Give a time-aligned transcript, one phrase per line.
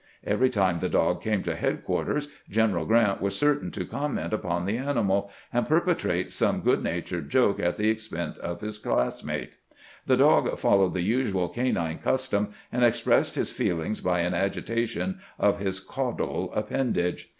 [0.23, 4.75] Every time the dog came to headquarters, General Grant was certain to comment upon the
[4.77, 9.57] animal, and perpetrate some good natured joke at the expense of his classmate.
[10.07, 15.59] The dog followed the usual canine custom, and expressed his feelings by an agitation of
[15.59, 17.29] his caudal appendage.